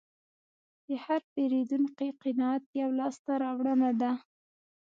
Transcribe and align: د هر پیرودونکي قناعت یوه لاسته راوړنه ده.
د 0.87 0.87
هر 1.03 1.21
پیرودونکي 1.33 2.07
قناعت 2.23 2.63
یوه 2.79 2.93
لاسته 2.99 3.31
راوړنه 3.43 3.89
ده. 4.01 4.11